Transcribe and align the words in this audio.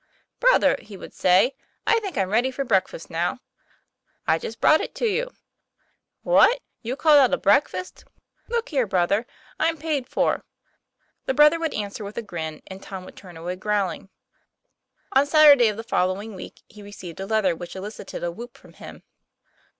"Brother," 0.39 0.77
he 0.81 0.97
would 0.97 1.13
say, 1.13 1.53
"I 1.85 1.99
think 1.99 2.17
I'm 2.17 2.29
r^ady 2.31 2.51
for 2.51 2.63
breakfast 2.65 3.11
now."" 3.11 3.37
I 4.27 4.39
just 4.39 4.59
brought 4.59 4.81
it 4.81 4.95
to 4.95 5.05
you." 5.05 5.29
"What! 6.23 6.59
you 6.81 6.95
call 6.95 7.13
that 7.17 7.31
a 7.35 7.37
breakfast? 7.37 8.05
Look 8.47 8.69
here, 8.69 8.87
brother, 8.87 9.27
I'm 9.59 9.77
paid 9.77 10.09
for." 10.09 10.43
The 11.27 11.35
brother 11.35 11.59
would 11.59 11.75
answer 11.75 12.03
with 12.03 12.17
a 12.17 12.23
grin, 12.23 12.63
and 12.65 12.81
Tom 12.81 13.05
would 13.05 13.15
turn 13.15 13.37
away 13.37 13.57
growling. 13.57 14.07
TOM 14.09 14.09
PLA 15.11 15.21
YfiAlR. 15.21 15.21
127 15.21 15.21
On 15.21 15.25
Saturday 15.27 15.67
of 15.67 15.77
the 15.77 15.83
following 15.87 16.33
week 16.33 16.63
he 16.67 16.81
received 16.81 17.19
a 17.19 17.27
letter 17.27 17.55
which 17.55 17.75
elicited 17.75 18.23
a 18.23 18.31
whoop 18.31 18.57
from 18.57 18.73
him. 18.73 19.03